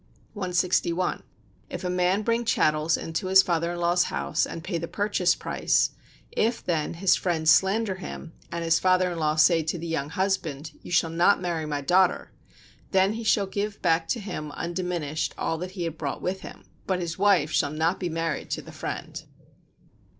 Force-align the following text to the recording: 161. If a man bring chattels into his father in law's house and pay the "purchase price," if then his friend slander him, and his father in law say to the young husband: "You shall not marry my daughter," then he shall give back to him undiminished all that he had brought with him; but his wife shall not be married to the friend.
161. 0.33 1.21
If 1.69 1.83
a 1.83 1.87
man 1.91 2.23
bring 2.23 2.43
chattels 2.43 2.97
into 2.97 3.27
his 3.27 3.43
father 3.43 3.73
in 3.73 3.77
law's 3.79 4.05
house 4.05 4.47
and 4.47 4.63
pay 4.63 4.79
the 4.79 4.87
"purchase 4.87 5.35
price," 5.35 5.91
if 6.31 6.65
then 6.65 6.95
his 6.95 7.15
friend 7.15 7.47
slander 7.47 7.93
him, 7.97 8.33
and 8.51 8.63
his 8.63 8.79
father 8.79 9.11
in 9.11 9.19
law 9.19 9.35
say 9.35 9.61
to 9.61 9.77
the 9.77 9.85
young 9.85 10.09
husband: 10.09 10.71
"You 10.81 10.89
shall 10.89 11.11
not 11.11 11.39
marry 11.39 11.67
my 11.67 11.81
daughter," 11.81 12.31
then 12.89 13.13
he 13.13 13.23
shall 13.23 13.45
give 13.45 13.79
back 13.83 14.07
to 14.07 14.19
him 14.19 14.51
undiminished 14.53 15.35
all 15.37 15.59
that 15.59 15.73
he 15.77 15.83
had 15.83 15.99
brought 15.99 16.23
with 16.23 16.41
him; 16.41 16.65
but 16.87 16.99
his 16.99 17.19
wife 17.19 17.51
shall 17.51 17.71
not 17.71 17.99
be 17.99 18.09
married 18.09 18.49
to 18.53 18.63
the 18.63 18.71
friend. 18.71 19.23